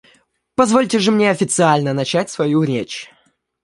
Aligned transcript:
Позвольте 0.55 0.97
же 0.97 1.11
мне 1.11 1.29
официально 1.29 1.93
начать 1.93 2.31
свою 2.31 2.63
речь. 2.63 3.11